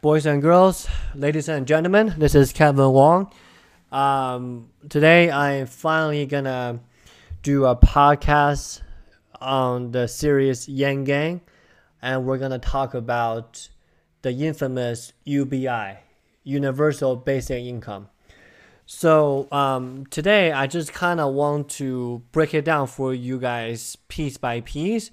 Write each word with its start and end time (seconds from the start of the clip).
boys 0.00 0.24
and 0.24 0.40
girls, 0.40 0.88
ladies 1.14 1.46
and 1.46 1.66
gentlemen, 1.66 2.14
this 2.16 2.34
is 2.34 2.54
Keven 2.54 2.90
Wong. 2.90 3.30
Um, 3.92 4.70
today 4.88 5.30
I'm 5.30 5.66
finally 5.66 6.24
gonna 6.24 6.80
do 7.42 7.66
a 7.66 7.76
podcast 7.76 8.80
on 9.42 9.90
the 9.90 10.08
series 10.08 10.66
Yang 10.70 11.04
Gang, 11.04 11.40
and 12.00 12.24
we're 12.24 12.38
gonna 12.38 12.58
talk 12.58 12.94
about 12.94 13.68
the 14.22 14.30
infamous 14.30 15.12
UBI, 15.24 15.98
Universal 16.44 17.16
Basic 17.16 17.62
Income. 17.62 18.08
So 18.86 19.48
um, 19.52 20.06
today 20.06 20.50
I 20.50 20.66
just 20.66 20.94
kind 20.94 21.20
of 21.20 21.34
want 21.34 21.68
to 21.72 22.22
break 22.32 22.54
it 22.54 22.64
down 22.64 22.86
for 22.86 23.12
you 23.12 23.38
guys 23.38 23.96
piece 24.08 24.38
by 24.38 24.62
piece, 24.62 25.10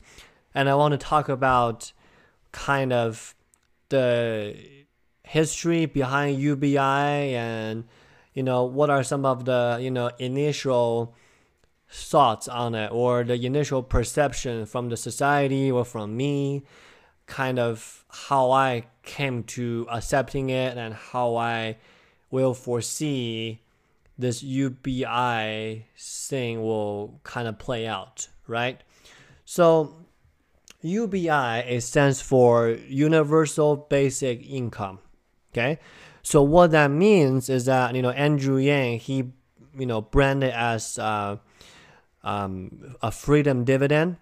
and 0.56 0.70
I 0.70 0.76
want 0.76 0.94
to 0.94 0.98
talk 0.98 1.28
about 1.28 1.92
kind 2.54 2.94
of 2.94 3.36
the 3.90 4.77
history 5.28 5.86
behind 5.86 6.40
UBI 6.40 7.36
and 7.36 7.84
you 8.34 8.44
know 8.44 8.64
what 8.64 8.90
are 8.90 9.04
some 9.04 9.26
of 9.26 9.46
the 9.46 9.78
you 9.82 9.92
know 9.92 10.10
initial 10.20 11.14
thoughts 11.90 12.48
on 12.48 12.76
it 12.76 12.92
or 12.92 13.24
the 13.24 13.34
initial 13.46 13.84
perception 13.84 14.66
from 14.66 14.90
the 14.90 14.98
society 14.98 15.72
or 15.72 15.84
from 15.86 16.16
me 16.16 16.64
kind 17.26 17.60
of 17.60 18.06
how 18.10 18.52
I 18.52 18.86
came 19.04 19.44
to 19.44 19.86
accepting 19.92 20.50
it 20.50 20.78
and 20.78 20.94
how 20.94 21.36
I 21.36 21.78
will 22.32 22.54
foresee 22.54 23.62
this 24.18 24.42
UBI 24.42 25.86
thing 25.98 26.62
will 26.62 27.20
kind 27.24 27.48
of 27.48 27.60
play 27.60 27.86
out, 27.86 28.28
right? 28.48 28.82
So 29.46 29.96
UBI 30.82 31.66
it 31.68 31.82
stands 31.82 32.22
for 32.22 32.70
Universal 32.70 33.88
Basic 33.90 34.50
Income. 34.50 35.00
Okay, 35.58 35.80
so 36.22 36.44
what 36.44 36.72
that 36.72 36.92
means 36.92 37.50
is 37.50 37.66
that 37.66 37.96
you 37.96 38.02
know 38.02 38.12
Andrew 38.12 38.58
Yang 38.58 39.00
he 39.00 39.32
you 39.78 39.86
know 39.86 40.02
branded 40.02 40.52
as 40.52 41.00
uh, 41.00 41.38
um, 42.24 42.96
a 43.02 43.12
freedom 43.12 43.64
dividend. 43.64 44.18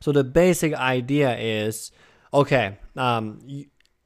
So 0.00 0.10
the 0.12 0.24
basic 0.24 0.74
idea 0.74 1.38
is 1.38 1.92
okay. 2.32 2.78
Um, 2.96 3.38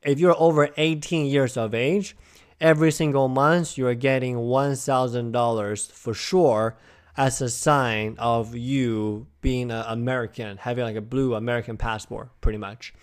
if 0.03 0.21
you're 0.21 0.37
over 0.39 0.69
18 0.77 1.27
years 1.27 1.57
of 1.57 1.75
age, 1.75 2.17
every 2.61 2.93
single 2.93 3.29
month 3.29 3.77
you're 3.77 3.95
getting 3.95 4.37
$1,000 4.37 5.93
for 5.93 6.15
sure 6.15 6.77
as 7.17 7.41
a 7.41 7.51
sign 7.51 8.15
of 8.19 8.55
you 8.55 9.27
being 9.41 9.73
an 9.73 9.85
American, 9.89 10.57
having 10.57 10.85
like 10.85 10.95
a 10.95 11.01
blue 11.01 11.35
American 11.35 11.77
passport, 11.77 12.29
pretty 12.41 12.59
much, 12.59 12.95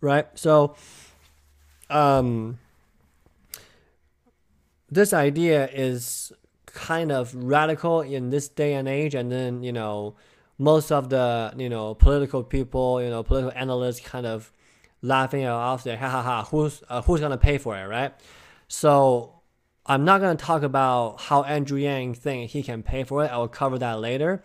right? 0.00 0.26
So, 0.34 0.76
um, 1.92 2.58
this 4.90 5.12
idea 5.12 5.68
is 5.68 6.32
kind 6.66 7.12
of 7.12 7.34
radical 7.34 8.00
in 8.00 8.30
this 8.30 8.48
day 8.48 8.74
and 8.74 8.88
age, 8.88 9.14
and 9.14 9.30
then 9.30 9.62
you 9.62 9.72
know, 9.72 10.16
most 10.58 10.90
of 10.90 11.08
the 11.10 11.52
you 11.56 11.68
know 11.68 11.94
political 11.94 12.42
people, 12.42 13.02
you 13.02 13.10
know, 13.10 13.22
political 13.22 13.52
analysts, 13.54 14.00
kind 14.00 14.26
of 14.26 14.52
laughing 15.02 15.42
it 15.42 15.48
off, 15.48 15.82
say, 15.82 15.96
"Ha 15.96 16.08
ha 16.08 16.22
ha, 16.22 16.44
who's 16.44 16.82
uh, 16.88 17.02
who's 17.02 17.20
gonna 17.20 17.38
pay 17.38 17.58
for 17.58 17.76
it, 17.76 17.86
right?" 17.86 18.12
So 18.68 19.42
I'm 19.84 20.04
not 20.04 20.18
to 20.18 20.34
talk 20.36 20.62
about 20.62 21.20
how 21.20 21.42
Andrew 21.42 21.78
Yang 21.78 22.14
thinks 22.14 22.52
he 22.52 22.62
can 22.62 22.82
pay 22.82 23.04
for 23.04 23.24
it. 23.24 23.28
I 23.28 23.36
will 23.38 23.48
cover 23.48 23.78
that 23.78 24.00
later. 24.00 24.42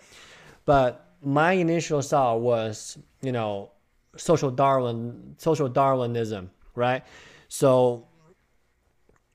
But 0.65 1.13
my 1.23 1.53
initial 1.53 2.01
thought 2.01 2.41
was, 2.41 2.97
you 3.21 3.31
know, 3.31 3.71
social 4.17 4.51
Darwin, 4.51 5.35
social 5.37 5.69
Darwinism, 5.69 6.49
right? 6.75 7.03
So, 7.47 8.07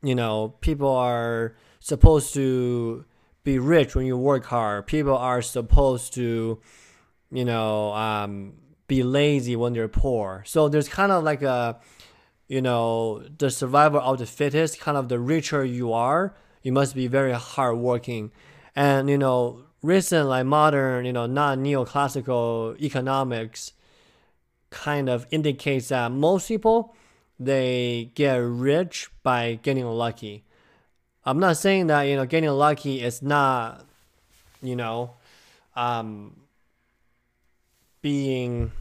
you 0.03 0.15
know, 0.15 0.55
people 0.61 0.91
are 0.91 1.56
supposed 1.81 2.34
to 2.34 3.05
be 3.45 3.59
rich 3.59 3.95
when 3.95 4.06
you 4.06 4.17
work 4.17 4.45
hard. 4.47 4.87
People 4.87 5.17
are 5.17 5.43
supposed 5.43 6.15
to, 6.15 6.61
you 7.31 7.45
know, 7.45 7.93
um, 7.93 8.55
be 8.87 9.03
lazy 9.03 9.56
when 9.56 9.73
they're 9.73 9.89
poor. 9.89 10.45
So 10.47 10.69
there's 10.69 10.89
kind 10.89 11.12
of 11.12 11.25
like 11.25 11.43
a 11.43 11.81
you 12.53 12.61
know, 12.61 13.25
the 13.39 13.50
survival 13.50 13.99
of 13.99 14.19
the 14.19 14.27
fittest, 14.27 14.79
kind 14.79 14.99
of 14.99 15.09
the 15.09 15.19
richer 15.19 15.65
you 15.65 15.91
are, 15.94 16.37
you 16.62 16.71
must 16.71 16.94
be 16.94 17.06
very 17.06 17.33
hardworking. 17.33 18.31
And, 18.77 19.09
you 19.09 19.17
know, 19.17 19.65
recent, 19.81 20.29
like 20.29 20.44
modern, 20.44 21.06
you 21.06 21.15
know, 21.15 21.25
not 21.25 21.56
neoclassical 21.56 22.79
economics 22.79 23.73
kind 24.69 25.09
of 25.09 25.27
indicates 25.31 25.89
that 25.89 26.12
most 26.12 26.47
people, 26.47 26.94
they 27.44 28.10
get 28.14 28.34
rich 28.36 29.10
by 29.22 29.58
getting 29.62 29.86
lucky. 29.86 30.44
I'm 31.25 31.38
not 31.38 31.56
saying 31.56 31.86
that, 31.88 32.03
you 32.03 32.16
know, 32.16 32.26
getting 32.26 32.50
lucky 32.50 33.00
is 33.00 33.22
not, 33.22 33.86
you 34.60 34.76
know, 34.76 35.14
um, 35.76 36.36
being 38.00 38.72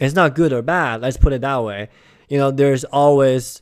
it's 0.00 0.14
not 0.14 0.34
good 0.34 0.52
or 0.52 0.62
bad. 0.62 1.00
Let's 1.00 1.16
put 1.16 1.32
it 1.32 1.42
that 1.42 1.62
way. 1.62 1.88
You 2.28 2.38
know, 2.38 2.50
there's 2.50 2.82
always 2.84 3.60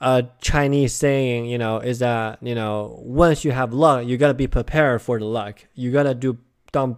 a 0.00 0.26
Chinese 0.40 0.94
saying, 0.94 1.46
you 1.46 1.56
know, 1.56 1.78
is 1.78 2.00
that, 2.00 2.42
you 2.42 2.54
know, 2.54 2.98
once 3.02 3.44
you 3.44 3.52
have 3.52 3.72
luck, 3.72 4.06
you 4.06 4.18
got 4.18 4.28
to 4.28 4.34
be 4.34 4.46
prepared 4.46 5.00
for 5.00 5.18
the 5.18 5.24
luck. 5.24 5.64
You 5.74 5.90
got 5.90 6.02
to 6.02 6.14
do 6.14 6.36
done, 6.72 6.96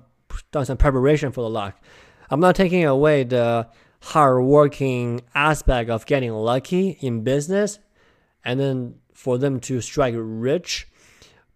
done 0.51 0.67
some 0.67 0.77
preparation 0.77 1.31
for 1.31 1.43
the 1.43 1.51
luck. 1.51 1.81
I'm 2.31 2.41
not 2.41 2.57
taking 2.57 2.85
away 2.85 3.25
the 3.25 3.69
hardworking 4.03 5.21
aspect 5.35 5.91
of 5.91 6.07
getting 6.07 6.33
lucky 6.33 6.99
in 7.01 7.23
business 7.23 7.79
and 8.45 8.59
then 8.59 8.95
for 9.13 9.39
them 9.39 9.61
to 9.61 9.81
strike 9.81 10.15
rich. 10.17 10.89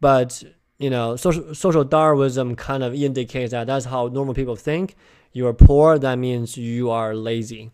But, 0.01 0.45
you 0.79 0.91
know, 0.91 1.17
social, 1.17 1.55
social 1.55 1.85
Darwinism 1.85 2.57
kind 2.57 2.83
of 2.83 2.95
indicates 2.95 3.53
that 3.53 3.67
that's 3.67 3.87
how 3.87 4.09
normal 4.09 4.35
people 4.35 4.57
think 4.57 4.97
you 5.33 5.47
are 5.47 5.53
poor, 5.53 5.99
that 5.99 6.17
means 6.17 6.57
you 6.57 6.91
are 6.91 7.15
lazy, 7.15 7.73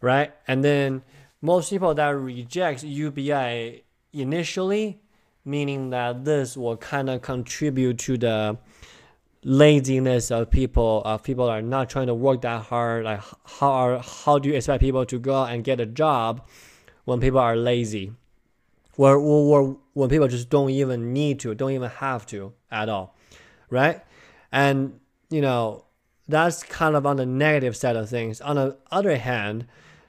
right? 0.00 0.32
And 0.46 0.64
then 0.64 1.02
most 1.42 1.70
people 1.70 1.92
that 1.94 2.10
reject 2.10 2.84
UBI 2.84 3.82
initially, 4.12 5.00
meaning 5.44 5.90
that 5.90 6.24
this 6.24 6.56
will 6.56 6.76
kind 6.76 7.10
of 7.10 7.22
contribute 7.22 7.98
to 7.98 8.16
the 8.16 8.58
laziness 9.46 10.32
of 10.32 10.50
people. 10.50 11.02
Of 11.04 11.22
people 11.22 11.48
are 11.48 11.62
not 11.62 11.88
trying 11.88 12.08
to 12.08 12.14
work 12.14 12.42
that 12.42 12.62
hard. 12.64 13.04
Like 13.04 13.22
how 13.44 13.70
are 13.70 14.02
how 14.02 14.38
do 14.38 14.50
you 14.50 14.56
expect 14.56 14.82
people 14.82 15.06
to 15.06 15.18
go 15.18 15.44
and 15.44 15.64
get 15.64 15.80
a 15.80 15.86
job 15.86 16.46
when 17.04 17.20
people 17.20 17.38
are 17.38 17.56
lazy, 17.56 18.12
or, 18.96 19.16
or 19.16 19.78
when 19.94 20.10
people 20.10 20.26
just 20.26 20.50
don't 20.50 20.70
even 20.70 21.12
need 21.12 21.38
to, 21.40 21.54
don't 21.54 21.70
even 21.70 21.88
have 21.88 22.26
to 22.26 22.52
at 22.70 22.88
all, 22.88 23.14
right? 23.70 24.02
And 24.50 24.98
you 25.30 25.40
know 25.40 25.84
that's 26.28 26.64
kind 26.64 26.96
of 26.96 27.06
on 27.06 27.16
the 27.16 27.26
negative 27.26 27.76
side 27.76 27.94
of 27.94 28.10
things. 28.10 28.40
On 28.40 28.56
the 28.56 28.76
other 28.90 29.16
hand, 29.16 29.66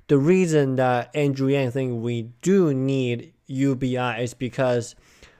the 0.07 0.17
reason 0.17 0.77
that 0.77 1.15
Andrew 1.15 1.47
Yang 1.47 1.71
think 1.71 2.03
we 2.03 2.23
do 2.41 2.73
need 2.73 3.33
UBI 3.45 4.23
is 4.23 4.33
because 4.33 4.95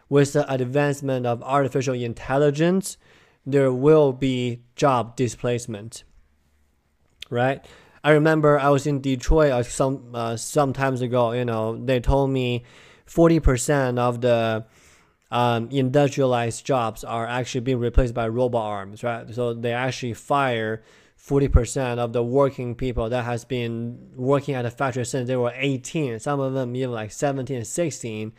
with 0.08 0.34
the 0.34 0.52
advancement 0.54 1.26
of 1.26 1.42
artificial 1.42 1.96
intelligence, 1.96 2.98
there 3.48 3.72
will 3.72 4.12
be 4.12 4.62
job 4.76 5.16
displacement. 5.16 6.04
Right? 7.30 7.66
I 8.04 8.12
remember 8.12 8.60
I 8.60 8.70
was 8.70 8.86
in 8.86 9.02
Detroit 9.02 9.52
uh, 9.52 9.64
some 9.64 10.12
uh, 10.14 10.38
some 10.38 10.74
times 10.74 11.02
ago. 11.02 11.32
You 11.32 11.46
know, 11.46 11.84
they 11.84 12.00
told 12.00 12.30
me 12.30 12.64
forty 13.06 13.40
percent 13.40 13.98
of 13.98 14.22
the 14.22 14.66
um, 15.32 15.70
industrialized 15.72 16.66
jobs 16.66 17.04
are 17.04 17.26
actually 17.26 17.62
being 17.62 17.80
replaced 17.80 18.14
by 18.14 18.28
robot 18.28 18.64
arms, 18.64 19.04
right? 19.04 19.34
So 19.34 19.54
they 19.54 19.74
actually 19.74 20.14
fire 20.14 20.84
40% 21.20 21.98
of 21.98 22.14
the 22.14 22.24
working 22.24 22.76
people 22.76 23.10
that 23.10 23.26
has 23.26 23.44
been 23.44 24.12
working 24.16 24.56
at 24.56 24.62
the 24.62 24.72
factory 24.72 25.04
since 25.04 25.28
they 25.28 25.36
were 25.36 25.52
18. 25.54 26.20
Some 26.20 26.40
of 26.40 26.54
them 26.54 26.76
even 26.76 26.94
like 26.94 27.12
17, 27.12 27.66
16. 27.66 28.32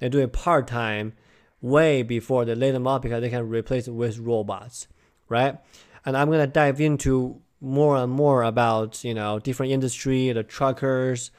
They 0.00 0.08
do 0.10 0.18
it 0.18 0.32
part 0.32 0.66
time 0.66 1.14
way 1.60 2.02
before 2.02 2.44
they 2.44 2.54
lay 2.54 2.70
them 2.70 2.86
off 2.86 3.02
because 3.02 3.20
they 3.20 3.30
can 3.30 3.48
replace 3.48 3.88
it 3.88 3.92
with 3.92 4.18
robots, 4.18 4.86
right? 5.28 5.58
And 6.04 6.16
I'm 6.16 6.30
gonna 6.30 6.46
dive 6.46 6.80
into 6.80 7.40
more 7.60 7.96
and 7.96 8.12
more 8.12 8.42
about 8.42 9.02
you 9.04 9.14
know 9.14 9.38
different 9.38 9.72
industry, 9.72 10.32
the 10.32 10.42
truckers. 10.42 11.30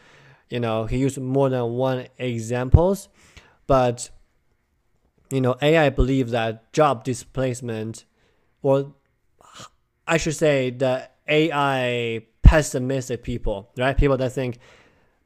You 0.50 0.60
know, 0.60 0.86
he 0.86 0.98
used 0.98 1.20
more 1.20 1.50
than 1.50 1.74
one 1.74 2.08
examples, 2.18 3.08
but 3.68 4.10
you 5.32 5.42
know, 5.42 5.56
AI 5.62 5.90
believe 5.90 6.32
that 6.32 6.74
job 6.74 7.04
displacement, 7.04 8.06
or 8.62 8.94
I 10.08 10.18
should 10.18 10.36
say, 10.36 10.72
the 10.72 11.08
AI 11.28 12.26
pessimistic 12.42 13.22
people, 13.22 13.70
right? 13.78 13.96
People 13.96 14.18
that 14.18 14.32
think 14.32 14.58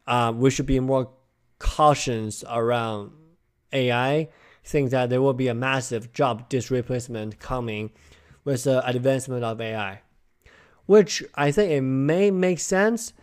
uh, 0.06 0.34
we 0.36 0.50
should 0.50 0.66
be 0.66 0.80
more 0.80 1.10
cautious 1.60 2.44
around 2.50 3.12
AI, 3.72 4.28
think 4.64 4.92
that 4.92 5.10
there 5.10 5.22
will 5.22 5.34
be 5.34 5.48
a 5.48 5.54
massive 5.54 6.14
job 6.14 6.50
displacement 6.50 7.40
coming 7.40 7.92
with 8.44 8.64
the 8.64 8.86
advancement 8.88 9.44
of 9.44 9.60
AI, 9.60 10.02
which 10.86 11.24
I 11.36 11.52
think 11.52 11.72
it 11.72 11.82
may 11.82 12.32
make 12.32 12.60
sense, 12.60 13.14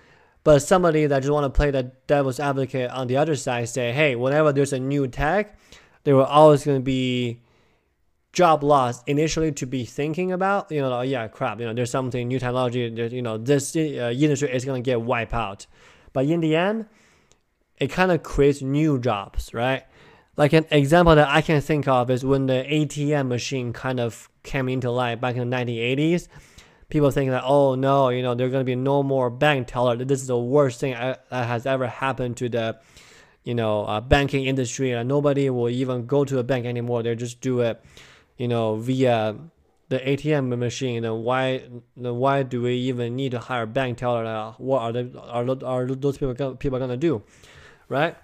But 0.43 0.61
somebody 0.61 1.07
that 1.07 1.21
just 1.21 1.33
want 1.33 1.45
to 1.45 1.57
play 1.57 1.71
the 1.71 1.93
devil's 2.07 2.41
advocate 2.41 2.91
on 2.91 3.09
the 3.09 3.17
other 3.19 3.37
side 3.37 3.69
say, 3.69 3.93
hey, 3.93 4.17
whenever 4.17 4.53
there's 4.53 4.73
a 4.73 4.81
new 4.81 5.07
tech, 5.07 5.59
there 6.05 6.17
will 6.17 6.25
always 6.25 6.65
going 6.65 6.79
to 6.79 6.83
be 6.83 7.43
job 8.33 8.63
loss 8.63 9.03
initially 9.05 9.53
to 9.53 9.67
be 9.67 9.85
thinking 9.85 10.33
about. 10.33 10.71
You 10.73 10.81
know, 10.81 10.89
like, 10.89 11.11
yeah, 11.11 11.29
crap. 11.29 11.61
You 11.61 11.67
know, 11.67 11.75
there's 11.75 11.91
something 11.91 12.27
new 12.29 12.39
technology. 12.39 12.81
You 12.81 13.21
know, 13.21 13.37
this 13.37 13.77
uh, 13.77 14.15
industry 14.17 14.51
is 14.51 14.65
going 14.65 14.83
to 14.83 14.91
get 14.91 15.03
wiped 15.03 15.35
out. 15.35 15.67
But 16.15 16.25
in 16.25 16.41
the 16.41 16.57
end, 16.57 16.87
it 17.79 17.89
kind 17.89 18.11
of 18.11 18.23
creates 18.23 18.63
new 18.63 18.99
jobs, 18.99 19.53
right? 19.53 19.85
Like 20.37 20.53
an 20.53 20.67
example 20.71 21.15
that 21.17 21.29
I 21.29 21.43
can 21.43 21.61
think 21.61 21.87
of 21.89 22.11
is 22.11 22.25
when 22.25 22.47
the 22.47 22.65
ATM 22.69 23.29
machine 23.29 23.73
kind 23.73 24.01
of 24.01 24.29
came 24.43 24.69
into 24.69 24.91
life 24.91 25.21
back 25.21 25.37
in 25.37 25.51
the 25.51 25.57
1980s 25.57 26.29
people 26.91 27.11
think 27.11 27.31
that 27.31 27.45
oh 27.47 27.75
no 27.75 28.09
you 28.11 28.23
know 28.23 28.35
there's 28.35 28.51
going 28.51 28.61
to 28.61 28.67
be 28.71 28.75
no 28.77 29.03
more 29.03 29.31
bank 29.31 29.69
teller. 29.69 29.97
This 29.97 30.21
is 30.21 30.27
the 30.27 30.39
worst 30.39 30.81
thing 30.81 30.93
that 30.93 31.25
has 31.31 31.65
ever 31.65 31.87
happened 31.87 32.37
to 32.39 32.49
the 32.49 32.79
you 33.45 33.55
know 33.55 33.85
uh, 33.85 34.01
banking 34.01 34.45
industry. 34.45 34.91
And 34.91 35.09
nobody 35.09 35.49
will 35.49 35.71
even 35.71 36.07
go 36.07 36.25
to 36.25 36.39
a 36.39 36.43
bank 36.43 36.67
anymore. 36.67 37.03
They 37.03 37.15
just 37.15 37.41
do 37.41 37.61
it 37.61 37.83
you 38.37 38.49
know 38.49 38.77
via 38.77 39.37
the 39.89 39.99
ATM 39.99 40.59
machine. 40.59 41.05
And 41.05 41.25
why 41.25 41.63
then 41.97 42.17
why 42.17 42.43
do 42.43 42.63
we 42.63 42.75
even 42.75 43.17
need 43.17 43.31
to 43.31 43.39
hire 43.39 43.67
bank 43.67 43.99
teller? 43.99 44.27
Uh, 44.27 44.53
what 44.59 44.83
are 44.83 44.93
they 44.93 45.11
are, 45.17 45.47
are 45.65 45.87
those 45.87 46.19
people 46.19 46.35
gonna, 46.35 46.57
people 46.57 46.79
going 46.79 46.91
to 46.91 46.97
do 46.97 47.23
right 47.89 48.17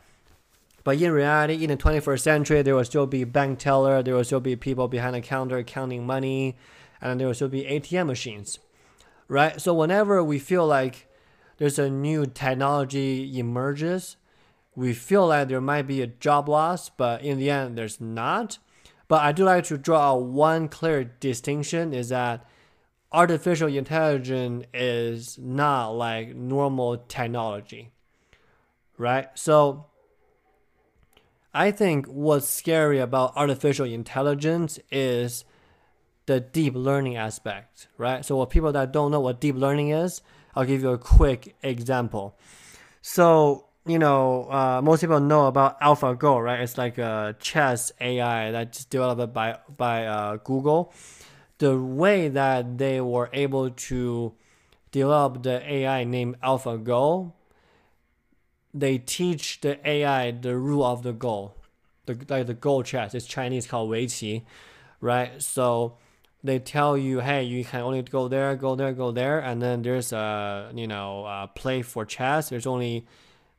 but 0.86 1.02
in 1.02 1.10
reality, 1.10 1.64
in 1.64 1.70
the 1.70 1.76
21st 1.76 2.20
century, 2.20 2.62
there 2.62 2.76
will 2.76 2.84
still 2.84 3.08
be 3.08 3.24
bank 3.24 3.58
teller, 3.58 4.04
there 4.04 4.14
will 4.14 4.22
still 4.22 4.38
be 4.38 4.54
people 4.54 4.86
behind 4.86 5.16
the 5.16 5.20
counter 5.20 5.60
counting 5.64 6.06
money, 6.06 6.56
and 7.00 7.18
there 7.18 7.26
will 7.26 7.34
still 7.34 7.48
be 7.48 7.64
ATM 7.64 8.06
machines, 8.06 8.60
right? 9.26 9.60
So 9.60 9.74
whenever 9.74 10.22
we 10.22 10.38
feel 10.38 10.64
like 10.64 11.08
there's 11.56 11.80
a 11.80 11.90
new 11.90 12.24
technology 12.24 13.36
emerges, 13.36 14.16
we 14.76 14.94
feel 14.94 15.26
like 15.26 15.48
there 15.48 15.60
might 15.60 15.88
be 15.88 16.02
a 16.02 16.06
job 16.06 16.48
loss, 16.48 16.88
but 16.88 17.20
in 17.20 17.40
the 17.40 17.50
end, 17.50 17.76
there's 17.76 18.00
not. 18.00 18.58
But 19.08 19.22
I 19.22 19.32
do 19.32 19.42
like 19.42 19.64
to 19.64 19.78
draw 19.78 20.14
one 20.14 20.68
clear 20.68 21.02
distinction 21.02 21.94
is 21.94 22.10
that 22.10 22.46
artificial 23.10 23.66
intelligence 23.66 24.66
is 24.72 25.36
not 25.36 25.88
like 25.96 26.36
normal 26.36 26.98
technology, 27.08 27.90
right? 28.96 29.26
So 29.34 29.86
I 31.56 31.70
think 31.70 32.04
what's 32.04 32.46
scary 32.46 32.98
about 32.98 33.32
artificial 33.34 33.86
intelligence 33.86 34.78
is 34.92 35.46
the 36.26 36.38
deep 36.38 36.74
learning 36.74 37.16
aspect, 37.16 37.88
right? 37.96 38.22
So, 38.22 38.36
for 38.36 38.46
people 38.46 38.72
that 38.72 38.92
don't 38.92 39.10
know 39.10 39.20
what 39.20 39.40
deep 39.40 39.54
learning 39.56 39.88
is, 39.88 40.20
I'll 40.54 40.66
give 40.66 40.82
you 40.82 40.90
a 40.90 40.98
quick 40.98 41.56
example. 41.62 42.36
So, 43.00 43.64
you 43.86 43.98
know, 43.98 44.50
uh, 44.50 44.82
most 44.84 45.00
people 45.00 45.18
know 45.18 45.46
about 45.46 45.80
AlphaGo, 45.80 46.44
right? 46.44 46.60
It's 46.60 46.76
like 46.76 46.98
a 46.98 47.34
chess 47.40 47.90
AI 48.02 48.50
that's 48.50 48.84
developed 48.84 49.32
by 49.32 49.58
by 49.78 50.04
uh, 50.04 50.36
Google. 50.36 50.92
The 51.56 51.80
way 51.80 52.28
that 52.28 52.76
they 52.76 53.00
were 53.00 53.30
able 53.32 53.70
to 53.70 54.34
develop 54.90 55.42
the 55.42 55.62
AI 55.72 56.04
named 56.04 56.38
AlphaGo, 56.42 57.32
they 58.78 58.98
teach 58.98 59.60
the 59.62 59.78
AI 59.88 60.30
the 60.30 60.56
rule 60.56 60.84
of 60.84 61.02
the 61.02 61.12
goal, 61.12 61.56
the 62.04 62.18
like 62.28 62.46
the 62.46 62.54
Go 62.54 62.82
chess. 62.82 63.14
It's 63.14 63.26
Chinese 63.26 63.66
called 63.66 63.90
Wei 63.90 64.06
Weiqi, 64.06 64.42
right? 65.00 65.42
So 65.42 65.96
they 66.44 66.58
tell 66.58 66.96
you, 66.96 67.20
hey, 67.20 67.42
you 67.42 67.64
can 67.64 67.80
only 67.80 68.02
go 68.02 68.28
there, 68.28 68.54
go 68.54 68.76
there, 68.76 68.92
go 68.92 69.10
there, 69.10 69.38
and 69.40 69.62
then 69.62 69.82
there's 69.82 70.12
a 70.12 70.70
you 70.74 70.86
know 70.86 71.24
a 71.24 71.50
play 71.54 71.82
for 71.82 72.04
chess. 72.04 72.50
There's 72.50 72.66
only 72.66 73.06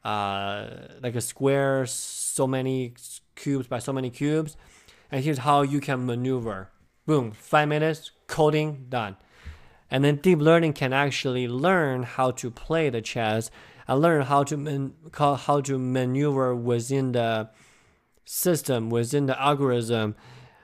uh, 0.06 0.68
like 1.02 1.16
a 1.16 1.22
square, 1.22 1.86
so 1.86 2.46
many 2.48 2.94
cubes 3.36 3.68
by 3.68 3.80
so 3.80 3.92
many 3.92 4.10
cubes, 4.10 4.56
and 5.12 5.24
here's 5.24 5.40
how 5.40 5.64
you 5.64 5.80
can 5.80 6.06
maneuver. 6.06 6.70
Boom, 7.06 7.32
five 7.32 7.68
minutes, 7.70 8.12
coding 8.28 8.86
done. 8.90 9.16
And 9.90 10.04
then 10.04 10.18
deep 10.18 10.40
learning 10.40 10.74
can 10.74 10.92
actually 10.92 11.48
learn 11.48 12.04
how 12.04 12.32
to 12.32 12.52
play 12.52 12.90
the 12.90 13.02
chess 13.02 13.50
and 13.88 14.02
learn 14.02 14.24
how 14.24 14.44
to 14.44 14.58
man, 14.58 14.94
how 15.14 15.62
to 15.62 15.78
maneuver 15.78 16.56
within 16.56 17.14
the 17.14 17.50
system, 18.26 18.90
within 18.90 19.26
the 19.26 19.42
algorithm 19.42 20.16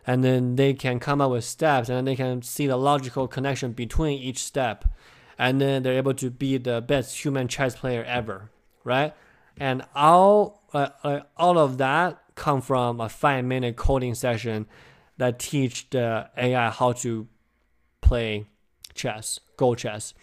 and 0.06 0.22
then 0.22 0.58
they 0.58 0.74
can 0.74 1.00
come 1.00 1.22
up 1.22 1.32
with 1.32 1.46
steps 1.46 1.88
and 1.88 2.06
they 2.06 2.16
can 2.16 2.42
see 2.42 2.68
the 2.68 2.76
logical 2.76 3.26
connection 3.28 3.72
between 3.72 4.20
each 4.22 4.40
step 4.40 4.86
and 5.38 5.62
then 5.62 5.82
they're 5.82 5.94
able 5.94 6.14
to 6.14 6.30
be 6.30 6.58
the 6.58 6.82
best 6.82 7.24
human 7.24 7.48
chess 7.48 7.76
player 7.76 8.04
ever 8.04 8.50
right? 8.84 9.14
And 9.58 9.84
all 9.96 10.64
uh, 10.74 10.90
uh, 11.04 11.22
all 11.38 11.58
of 11.58 11.78
that 11.78 12.20
come 12.36 12.62
from 12.62 13.00
a 13.00 13.10
five 13.10 13.46
minute 13.46 13.76
coding 13.76 14.16
session 14.16 14.66
that 15.18 15.38
teach 15.38 15.90
the 15.92 16.30
ai 16.36 16.70
how 16.72 16.92
to 16.92 17.28
play 18.02 18.48
chess 18.96 19.40
go 19.56 19.76
chess 19.76 20.16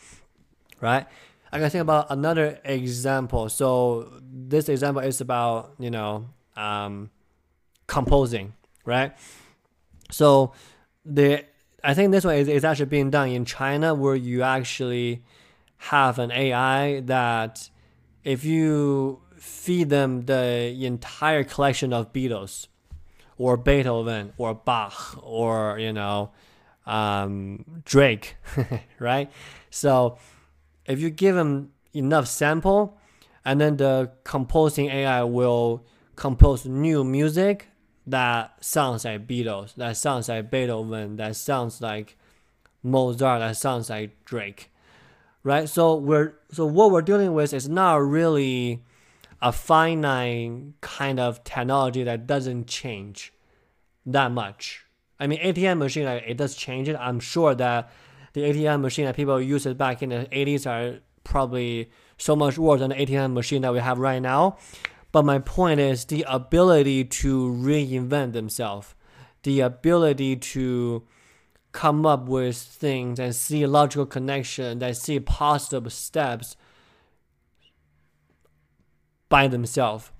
right 0.80 1.06
i 1.52 1.58
can 1.58 1.70
think 1.70 1.82
about 1.82 2.06
another 2.10 2.58
example 2.64 3.48
so 3.48 4.10
this 4.32 4.68
example 4.68 5.02
is 5.02 5.20
about 5.20 5.74
you 5.78 5.90
know 5.90 6.26
um, 6.56 7.10
composing 7.86 8.52
right 8.84 9.16
so 10.10 10.52
the 11.04 11.44
I 11.82 11.94
think 11.94 12.12
this 12.12 12.24
one 12.24 12.36
is, 12.36 12.48
is 12.48 12.64
actually 12.64 12.86
being 12.86 13.10
done 13.10 13.28
in 13.30 13.44
China 13.44 13.94
where 13.94 14.14
you 14.14 14.42
actually 14.42 15.22
have 15.76 16.18
an 16.18 16.30
AI 16.30 17.00
that 17.00 17.70
if 18.22 18.44
you 18.44 19.22
feed 19.36 19.88
them 19.88 20.26
the 20.26 20.76
entire 20.84 21.42
collection 21.42 21.92
of 21.92 22.12
Beatles 22.12 22.66
or 23.38 23.56
Beethoven 23.56 24.34
or 24.36 24.54
Bach 24.54 25.18
or 25.22 25.78
you 25.78 25.92
know 25.92 26.30
um, 26.86 27.64
Drake, 27.84 28.36
right? 28.98 29.30
So 29.70 30.18
if 30.90 31.00
you 31.00 31.10
give 31.10 31.34
them 31.34 31.70
enough 31.94 32.26
sample, 32.26 32.98
and 33.44 33.60
then 33.60 33.76
the 33.76 34.10
composing 34.24 34.86
AI 34.86 35.22
will 35.24 35.84
compose 36.16 36.66
new 36.66 37.04
music 37.04 37.68
that 38.06 38.62
sounds 38.62 39.04
like 39.04 39.26
Beatles, 39.26 39.74
that 39.76 39.96
sounds 39.96 40.28
like 40.28 40.50
Beethoven, 40.50 41.16
that 41.16 41.36
sounds 41.36 41.80
like 41.80 42.16
Mozart, 42.82 43.40
that 43.40 43.56
sounds 43.56 43.88
like 43.88 44.24
Drake, 44.24 44.70
right? 45.42 45.68
So 45.68 45.96
we're 45.96 46.34
so 46.50 46.66
what 46.66 46.90
we're 46.90 47.02
dealing 47.02 47.34
with 47.34 47.52
is 47.52 47.68
not 47.68 47.96
really 47.96 48.82
a 49.40 49.52
finite 49.52 50.80
kind 50.80 51.18
of 51.18 51.42
technology 51.44 52.02
that 52.04 52.26
doesn't 52.26 52.66
change 52.66 53.32
that 54.04 54.30
much. 54.30 54.84
I 55.18 55.26
mean, 55.26 55.40
ATM 55.40 55.78
machine 55.78 56.04
like, 56.04 56.24
it 56.26 56.36
does 56.36 56.54
change 56.54 56.88
it. 56.88 56.96
I'm 56.96 57.20
sure 57.20 57.54
that 57.54 57.90
the 58.32 58.42
ATM 58.42 58.80
machine 58.80 59.04
that 59.06 59.16
people 59.16 59.40
used 59.40 59.76
back 59.76 60.02
in 60.02 60.10
the 60.10 60.28
80s 60.30 60.66
are 60.66 61.00
probably 61.24 61.90
so 62.18 62.36
much 62.36 62.58
worse 62.58 62.80
than 62.80 62.90
the 62.90 62.96
ATM 62.96 63.32
machine 63.32 63.62
that 63.62 63.72
we 63.72 63.78
have 63.78 63.98
right 63.98 64.20
now. 64.20 64.58
But 65.12 65.24
my 65.24 65.38
point 65.38 65.80
is 65.80 66.04
the 66.04 66.24
ability 66.28 67.04
to 67.04 67.48
reinvent 67.50 68.32
themselves, 68.32 68.94
the 69.42 69.60
ability 69.60 70.36
to 70.36 71.02
come 71.72 72.06
up 72.06 72.26
with 72.26 72.56
things 72.56 73.18
and 73.18 73.34
see 73.34 73.66
logical 73.66 74.06
connection, 74.06 74.82
and 74.82 74.96
see 74.96 75.20
positive 75.20 75.92
steps 75.92 76.56
by 79.28 79.46
themselves, 79.48 80.10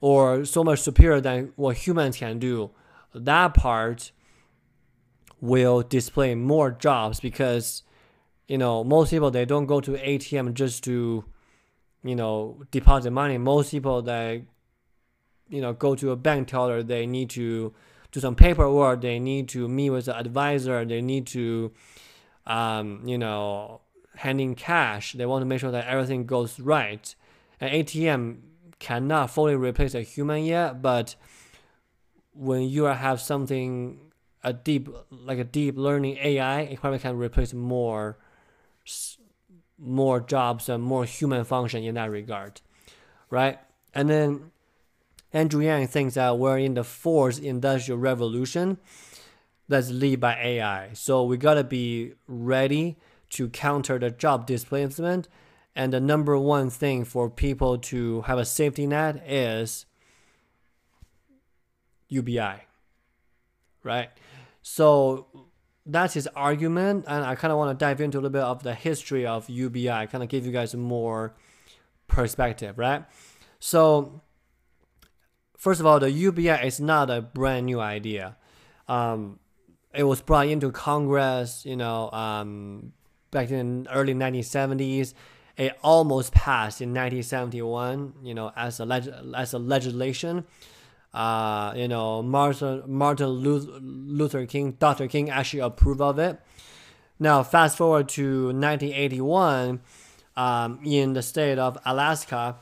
or 0.00 0.44
so 0.44 0.62
much 0.62 0.80
superior 0.80 1.20
than 1.20 1.52
what 1.56 1.76
humans 1.76 2.16
can 2.16 2.38
do. 2.38 2.70
That 3.14 3.54
part 3.54 4.12
will 5.42 5.82
display 5.82 6.34
more 6.36 6.70
jobs 6.70 7.20
because 7.20 7.82
you 8.46 8.56
know 8.56 8.82
most 8.82 9.10
people 9.10 9.30
they 9.30 9.44
don't 9.44 9.66
go 9.66 9.80
to 9.80 9.90
ATM 9.90 10.54
just 10.54 10.84
to 10.84 11.24
you 12.02 12.16
know 12.16 12.62
deposit 12.70 13.10
money. 13.10 13.36
Most 13.36 13.72
people 13.72 14.00
that 14.02 14.40
you 15.50 15.60
know 15.60 15.74
go 15.74 15.94
to 15.96 16.12
a 16.12 16.16
bank 16.16 16.48
teller 16.48 16.82
they 16.82 17.04
need 17.06 17.28
to 17.30 17.74
do 18.12 18.20
some 18.20 18.36
paperwork. 18.36 19.02
They 19.02 19.18
need 19.18 19.48
to 19.50 19.68
meet 19.68 19.90
with 19.90 20.06
the 20.06 20.16
advisor. 20.16 20.84
They 20.84 21.02
need 21.02 21.26
to 21.28 21.72
um, 22.46 23.02
you 23.04 23.18
know 23.18 23.82
handing 24.14 24.54
cash. 24.54 25.12
They 25.12 25.26
want 25.26 25.42
to 25.42 25.46
make 25.46 25.60
sure 25.60 25.72
that 25.72 25.86
everything 25.86 26.24
goes 26.24 26.58
right. 26.60 27.14
An 27.60 27.68
atm 27.68 28.38
cannot 28.78 29.30
fully 29.30 29.54
replace 29.54 29.94
a 29.94 30.02
human 30.02 30.44
yet 30.44 30.82
but 30.82 31.14
when 32.34 32.62
you 32.62 32.82
have 32.82 33.20
something 33.20 34.11
a 34.44 34.52
deep 34.52 34.88
like 35.10 35.38
a 35.38 35.44
deep 35.44 35.76
learning 35.76 36.16
ai 36.20 36.60
it 36.62 36.80
probably 36.80 36.98
can 36.98 37.16
replace 37.16 37.52
more 37.54 38.18
more 39.82 40.20
jobs 40.20 40.68
and 40.68 40.82
more 40.82 41.04
human 41.04 41.44
function 41.44 41.82
in 41.82 41.96
that 41.96 42.10
regard, 42.10 42.60
right? 43.30 43.58
And 43.94 44.08
then 44.08 44.52
Andrew 45.32 45.62
Yang 45.62 45.88
thinks 45.88 46.14
that 46.14 46.38
we're 46.38 46.58
in 46.58 46.74
the 46.74 46.84
fourth 46.84 47.42
industrial 47.42 47.98
revolution 47.98 48.78
that's 49.68 49.90
led 49.90 50.20
by 50.20 50.36
AI. 50.40 50.90
So 50.92 51.24
we 51.24 51.36
gotta 51.36 51.64
be 51.64 52.12
ready 52.26 52.96
to 53.30 53.48
counter 53.48 53.98
the 53.98 54.10
job 54.10 54.46
displacement 54.46 55.28
And 55.74 55.92
the 55.94 56.00
number 56.00 56.36
one 56.36 56.68
thing 56.68 57.02
for 57.04 57.30
people 57.30 57.78
to 57.78 58.20
have 58.22 58.38
a 58.38 58.44
safety 58.44 58.86
net 58.86 59.24
is 59.26 59.86
UBI, 62.08 62.66
right? 63.82 64.10
So 64.62 65.26
that's 65.84 66.14
his 66.14 66.28
argument, 66.28 67.04
and 67.08 67.24
I 67.24 67.34
kind 67.34 67.50
of 67.50 67.58
want 67.58 67.78
to 67.78 67.84
dive 67.84 68.00
into 68.00 68.18
a 68.18 68.20
little 68.20 68.30
bit 68.30 68.42
of 68.42 68.62
the 68.62 68.74
history 68.74 69.26
of 69.26 69.48
UBI, 69.48 70.06
kind 70.06 70.22
of 70.22 70.28
give 70.28 70.46
you 70.46 70.52
guys 70.52 70.74
more 70.74 71.34
perspective, 72.06 72.78
right? 72.78 73.04
So, 73.58 74.22
first 75.56 75.80
of 75.80 75.86
all, 75.86 75.98
the 75.98 76.10
UBI 76.10 76.66
is 76.66 76.80
not 76.80 77.10
a 77.10 77.20
brand 77.20 77.66
new 77.66 77.80
idea. 77.80 78.36
Um, 78.88 79.40
it 79.94 80.04
was 80.04 80.20
brought 80.20 80.48
into 80.48 80.70
Congress, 80.70 81.64
you 81.66 81.76
know, 81.76 82.10
um, 82.12 82.92
back 83.30 83.50
in 83.50 83.88
early 83.92 84.14
1970s. 84.14 85.14
It 85.56 85.76
almost 85.82 86.32
passed 86.32 86.80
in 86.80 86.90
1971, 86.90 88.14
you 88.22 88.34
know, 88.34 88.52
as 88.56 88.80
a 88.80 88.86
leg- 88.86 89.12
as 89.36 89.52
a 89.52 89.58
legislation. 89.58 90.44
Uh, 91.12 91.74
you 91.76 91.88
know, 91.88 92.22
Martin 92.22 92.82
Martin 92.86 93.28
Luther 93.28 94.46
King, 94.46 94.72
Dr. 94.78 95.08
King 95.08 95.30
actually 95.30 95.60
approved 95.60 96.00
of 96.00 96.18
it. 96.18 96.40
Now, 97.18 97.42
fast 97.42 97.76
forward 97.76 98.08
to 98.10 98.46
1981, 98.46 99.80
um, 100.36 100.80
in 100.84 101.12
the 101.12 101.22
state 101.22 101.58
of 101.58 101.78
Alaska, 101.84 102.56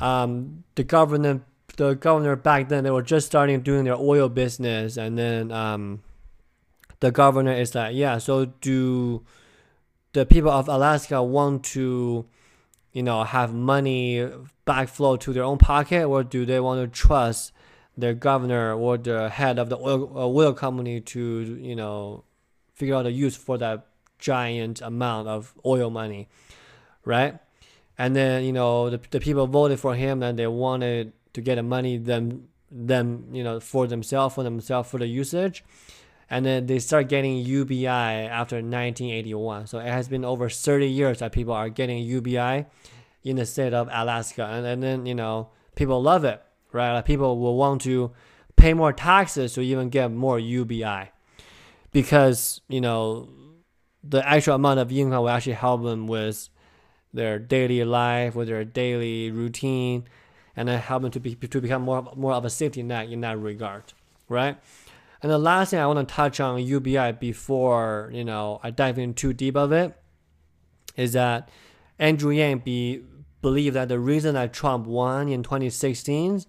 um, 0.00 0.64
the 0.76 0.84
governor, 0.84 1.42
the 1.76 1.94
governor 1.94 2.36
back 2.36 2.68
then, 2.68 2.84
they 2.84 2.90
were 2.90 3.02
just 3.02 3.26
starting 3.26 3.60
doing 3.60 3.84
their 3.84 3.96
oil 3.96 4.28
business, 4.28 4.96
and 4.96 5.18
then 5.18 5.50
um, 5.50 6.02
the 7.00 7.10
governor 7.10 7.52
is 7.52 7.74
like, 7.74 7.94
yeah, 7.94 8.18
so 8.18 8.46
do 8.46 9.22
the 10.12 10.24
people 10.24 10.50
of 10.50 10.68
Alaska 10.68 11.22
want 11.22 11.64
to, 11.64 12.26
you 12.92 13.02
know, 13.02 13.24
have 13.24 13.54
money 13.54 14.28
backflow 14.66 15.18
to 15.20 15.32
their 15.32 15.44
own 15.44 15.58
pocket, 15.58 16.04
or 16.04 16.22
do 16.22 16.44
they 16.44 16.60
want 16.60 16.80
to 16.80 16.88
trust 16.88 17.52
their 17.96 18.14
governor 18.14 18.74
or 18.74 18.96
the 18.96 19.28
head 19.28 19.58
of 19.58 19.68
the 19.68 19.76
oil, 19.76 20.12
uh, 20.16 20.26
oil 20.26 20.52
company 20.52 21.00
to, 21.00 21.58
you 21.60 21.76
know, 21.76 22.24
figure 22.74 22.94
out 22.94 23.06
a 23.06 23.12
use 23.12 23.36
for 23.36 23.58
that 23.58 23.86
giant 24.18 24.80
amount 24.80 25.28
of 25.28 25.54
oil 25.64 25.90
money, 25.90 26.28
right? 27.04 27.38
And 27.98 28.16
then 28.16 28.44
you 28.44 28.52
know 28.52 28.88
the, 28.88 29.00
the 29.10 29.20
people 29.20 29.46
voted 29.46 29.78
for 29.78 29.94
him 29.94 30.22
and 30.22 30.38
they 30.38 30.46
wanted 30.46 31.12
to 31.34 31.40
get 31.42 31.56
the 31.56 31.62
money 31.62 31.98
them 31.98 32.48
them 32.70 33.26
you 33.32 33.44
know 33.44 33.60
for 33.60 33.86
themselves 33.86 34.34
for 34.34 34.42
themselves 34.42 34.88
for 34.88 34.98
the 34.98 35.06
usage 35.06 35.64
and 36.30 36.46
then 36.46 36.66
they 36.66 36.78
start 36.78 37.08
getting 37.08 37.38
UBI 37.38 37.86
after 37.86 38.56
1981. 38.56 39.66
So 39.66 39.80
it 39.80 39.86
has 39.86 40.08
been 40.08 40.24
over 40.24 40.48
30 40.48 40.86
years 40.86 41.18
that 41.18 41.32
people 41.32 41.52
are 41.52 41.68
getting 41.68 41.98
UBI 41.98 42.66
in 43.24 43.36
the 43.36 43.44
state 43.44 43.74
of 43.74 43.88
Alaska, 43.92 44.46
and, 44.46 44.64
and 44.64 44.82
then 44.82 45.04
you 45.04 45.14
know 45.14 45.50
people 45.74 46.00
love 46.00 46.24
it, 46.24 46.42
right? 46.72 46.94
Like 46.94 47.04
people 47.04 47.38
will 47.38 47.56
want 47.56 47.82
to 47.82 48.12
pay 48.56 48.72
more 48.72 48.92
taxes 48.92 49.54
to 49.54 49.60
even 49.60 49.90
get 49.90 50.10
more 50.12 50.38
UBI 50.38 51.10
because 51.92 52.60
you 52.68 52.80
know 52.80 53.28
the 54.02 54.26
actual 54.26 54.54
amount 54.54 54.80
of 54.80 54.90
income 54.92 55.22
will 55.22 55.28
actually 55.28 55.54
help 55.54 55.82
them 55.82 56.06
with 56.06 56.48
their 57.12 57.38
daily 57.38 57.84
life, 57.84 58.34
with 58.34 58.48
their 58.48 58.64
daily 58.64 59.30
routine, 59.30 60.04
and 60.56 60.68
then 60.68 60.78
help 60.78 61.02
them 61.02 61.10
to 61.10 61.20
be 61.20 61.34
to 61.34 61.60
become 61.60 61.82
more 61.82 62.10
more 62.16 62.32
of 62.32 62.44
a 62.44 62.50
safety 62.50 62.82
net 62.82 63.10
in 63.10 63.20
that 63.20 63.38
regard, 63.38 63.92
right? 64.28 64.56
And 65.22 65.30
the 65.30 65.38
last 65.38 65.70
thing 65.70 65.80
I 65.80 65.86
want 65.86 66.08
to 66.08 66.14
touch 66.14 66.40
on 66.40 66.62
UBI 66.62 67.12
before 67.12 68.10
you 68.12 68.24
know 68.24 68.60
I 68.62 68.70
dive 68.70 68.98
in 68.98 69.14
too 69.14 69.32
deep 69.32 69.56
of 69.56 69.72
it 69.72 69.94
is 70.96 71.12
that 71.12 71.50
Andrew 71.98 72.30
Yang 72.30 72.58
be, 72.60 73.02
believe 73.42 73.74
that 73.74 73.88
the 73.88 73.98
reason 73.98 74.34
that 74.34 74.52
Trump 74.52 74.86
won 74.86 75.28
in 75.28 75.42
2016 75.42 76.44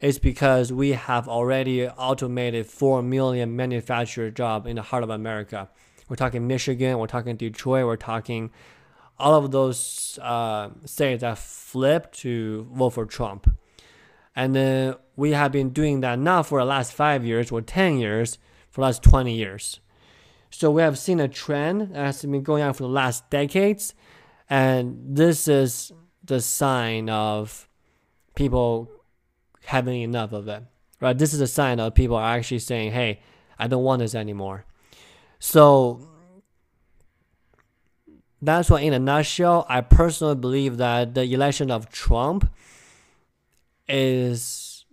is 0.00 0.18
because 0.18 0.72
we 0.72 0.92
have 0.92 1.28
already 1.28 1.86
automated 1.88 2.66
4 2.66 3.02
million 3.02 3.56
manufacturer 3.56 4.30
jobs 4.30 4.66
in 4.66 4.76
the 4.76 4.82
heart 4.82 5.02
of 5.02 5.10
America. 5.10 5.68
We're 6.08 6.16
talking 6.16 6.46
Michigan, 6.46 6.98
we're 6.98 7.06
talking 7.06 7.36
Detroit, 7.36 7.86
we're 7.86 7.96
talking 7.96 8.50
all 9.18 9.34
of 9.34 9.50
those 9.50 10.18
uh, 10.22 10.70
states 10.84 11.22
that 11.22 11.38
flipped 11.38 12.18
to 12.20 12.68
vote 12.72 12.90
for 12.90 13.06
Trump. 13.06 13.50
And 14.36 14.54
then 14.54 14.94
we 15.16 15.30
have 15.32 15.50
been 15.50 15.70
doing 15.70 16.00
that 16.02 16.18
now 16.18 16.42
for 16.42 16.60
the 16.60 16.66
last 16.66 16.92
five 16.92 17.24
years 17.24 17.50
or 17.50 17.62
10 17.62 17.96
years, 17.96 18.38
for 18.70 18.82
the 18.82 18.86
last 18.86 19.02
20 19.02 19.32
years. 19.32 19.80
So 20.50 20.70
we 20.70 20.82
have 20.82 20.98
seen 20.98 21.18
a 21.20 21.28
trend 21.28 21.94
that 21.94 22.04
has 22.04 22.22
been 22.22 22.42
going 22.42 22.62
on 22.62 22.74
for 22.74 22.82
the 22.82 22.88
last 22.88 23.28
decades. 23.30 23.94
And 24.48 25.16
this 25.16 25.48
is 25.48 25.92
the 26.22 26.40
sign 26.40 27.08
of 27.08 27.68
people 28.34 28.90
having 29.64 30.02
enough 30.02 30.32
of 30.32 30.46
it, 30.48 30.62
right? 31.00 31.16
This 31.16 31.32
is 31.32 31.40
a 31.40 31.46
sign 31.46 31.80
of 31.80 31.94
people 31.94 32.16
are 32.16 32.36
actually 32.36 32.58
saying, 32.58 32.92
hey, 32.92 33.20
I 33.58 33.66
don't 33.66 33.82
want 33.82 34.00
this 34.00 34.14
anymore. 34.14 34.66
So 35.38 36.06
that's 38.42 38.68
why, 38.68 38.80
in 38.80 38.92
a 38.92 38.98
nutshell, 38.98 39.64
I 39.68 39.80
personally 39.80 40.36
believe 40.36 40.76
that 40.76 41.14
the 41.14 41.22
election 41.22 41.70
of 41.70 41.90
Trump 41.90 42.50
is 43.88 44.84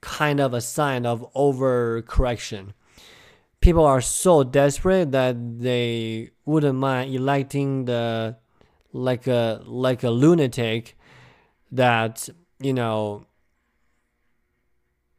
kind 0.00 0.40
of 0.40 0.52
a 0.52 0.60
sign 0.60 1.06
of 1.06 1.26
overcorrection. 1.34 2.72
People 3.60 3.84
are 3.84 4.00
so 4.00 4.44
desperate 4.44 5.12
that 5.12 5.60
they 5.60 6.30
wouldn't 6.44 6.78
mind 6.78 7.14
electing 7.14 7.86
the 7.86 8.36
like 8.92 9.26
a 9.26 9.60
like 9.64 10.04
a 10.04 10.10
lunatic 10.10 10.96
that 11.72 12.28
you 12.60 12.72
know 12.72 13.26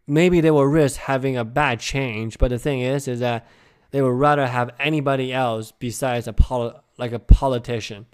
maybe 0.08 0.40
they 0.40 0.52
will 0.52 0.66
risk 0.66 0.98
having 1.02 1.36
a 1.36 1.44
bad 1.44 1.80
change 1.80 2.38
but 2.38 2.50
the 2.50 2.58
thing 2.58 2.80
is 2.80 3.06
is 3.06 3.20
that 3.20 3.46
they 3.92 4.02
would 4.02 4.14
rather 4.14 4.48
have 4.48 4.70
anybody 4.80 5.34
else 5.34 5.74
besides 5.78 6.26
a 6.26 6.32
poli- 6.32 6.74
like 6.98 7.12
a 7.12 7.20
politician 7.20 8.06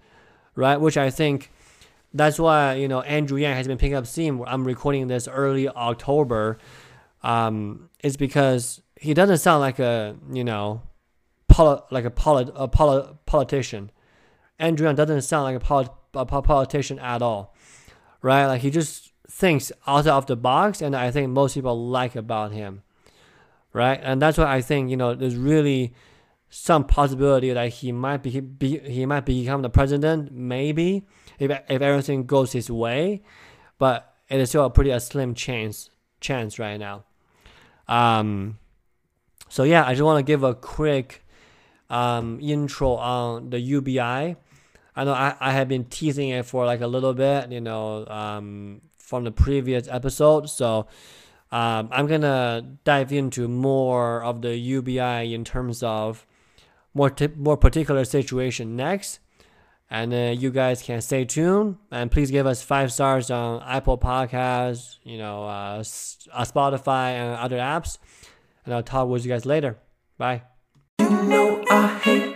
right 0.55 0.81
which 0.81 0.98
i 0.98 1.12
think 1.12 1.51
that's 2.13 2.39
why 2.39 2.75
you 2.75 2.88
know 2.88 3.01
Andrew 3.01 3.38
Yang 3.38 3.56
has 3.56 3.68
been 3.68 3.77
picking 3.77 3.96
up 3.96 4.08
steam. 4.08 4.44
I'm 4.46 4.65
recording 4.65 5.08
this 5.08 5.27
early 5.27 5.68
October. 5.70 6.58
Um, 7.24 7.89
it's 8.00 8.18
because 8.18 8.82
he 9.00 9.13
doesn't 9.13 9.38
sound 9.38 9.62
like 9.62 9.80
a 9.80 10.15
you 10.32 10.44
know, 10.44 10.82
poli- 11.48 11.82
like 11.91 12.06
a, 12.06 12.10
poli- 12.12 12.51
a 12.56 12.68
poli- 12.68 13.08
politician. 13.25 13.91
Andrew 14.60 14.88
Yang 14.88 14.96
doesn't 14.96 15.22
sound 15.22 15.44
like 15.44 15.56
a, 15.56 15.60
poli- 15.60 15.89
a 16.13 16.25
politician 16.25 17.00
at 17.00 17.22
all, 17.22 17.56
right? 18.22 18.46
Like 18.46 18.62
he 18.62 18.70
just 18.70 19.12
thinks 19.30 19.72
outside 19.88 20.12
of 20.12 20.25
the 20.25 20.36
box, 20.36 20.82
and 20.82 20.96
I 20.96 21.12
think 21.12 21.30
most 21.30 21.53
people 21.56 21.88
like 21.88 22.15
about 22.15 22.51
him, 22.51 22.84
right? 23.74 24.00
And 24.03 24.22
that's 24.22 24.38
why 24.38 24.53
I 24.53 24.62
think 24.62 24.89
you 24.89 24.98
know 24.98 25.15
there's 25.15 25.36
really 25.36 25.94
some 26.53 26.84
possibility 26.84 27.53
that 27.53 27.70
he 27.70 27.93
might 27.93 28.17
be, 28.17 28.41
be 28.41 28.77
he 28.79 29.05
might 29.05 29.25
become 29.25 29.62
the 29.62 29.70
president, 29.70 30.31
maybe 30.34 31.08
if 31.39 31.50
if 31.50 31.81
everything 31.81 32.25
goes 32.25 32.51
his 32.51 32.70
way, 32.70 33.24
but 33.79 34.13
it 34.29 34.39
is 34.39 34.50
still 34.50 34.65
a 34.65 34.70
pretty 34.70 34.91
a 34.91 35.00
slim 35.00 35.34
chance 35.34 35.89
chance 36.20 36.60
right 36.60 36.77
now. 36.77 37.05
Um, 37.88 38.60
so 39.48 39.63
yeah, 39.63 39.86
I 39.86 39.93
just 39.93 40.03
want 40.03 40.20
to 40.20 40.24
give 40.24 40.43
a 40.43 40.53
quick 40.53 41.25
um, 41.89 42.38
intro 42.41 42.96
on 42.96 43.50
the 43.50 43.60
UBI. 43.60 44.36
I 44.93 45.03
know 45.05 45.13
I, 45.13 45.36
I 45.39 45.53
have 45.53 45.70
been 45.70 45.86
teasing 45.86 46.29
it 46.29 46.46
for 46.46 46.65
like 46.65 46.81
a 46.81 46.88
little 46.88 47.13
bit, 47.13 47.50
you 47.50 47.62
know, 47.62 48.05
um, 48.08 48.81
from 48.98 49.24
the 49.24 49.31
previous 49.31 49.88
episode. 49.88 50.50
So 50.50 50.88
um, 51.50 51.88
I'm 51.93 52.08
gonna 52.08 52.77
dive 52.84 53.13
into 53.13 53.48
more 53.48 54.22
of 54.22 54.41
the 54.41 54.58
UBI 54.58 55.34
in 55.34 55.46
terms 55.46 55.81
of 55.81 56.25
more 56.93 57.10
t- 57.10 57.29
more 57.36 57.57
particular 57.57 58.05
situation 58.05 58.75
next. 58.75 59.19
And 59.89 60.13
uh, 60.13 60.33
you 60.38 60.51
guys 60.51 60.81
can 60.81 61.01
stay 61.01 61.25
tuned 61.25 61.75
and 61.91 62.10
please 62.10 62.31
give 62.31 62.48
us 62.48 62.63
five 62.63 62.93
stars 62.93 63.29
on 63.29 63.62
Apple 63.63 63.98
Podcasts, 63.98 65.00
you 65.03 65.17
know, 65.17 65.43
uh, 65.43 65.83
uh, 66.31 66.45
Spotify 66.45 67.12
and 67.12 67.36
other 67.36 67.57
apps. 67.57 67.98
And 68.65 68.74
I'll 68.74 68.83
talk 68.83 69.10
with 69.10 69.25
you 69.25 69.29
guys 69.31 69.45
later. 69.45 69.77
Bye. 70.17 70.43
You 71.00 71.10
know 71.10 72.31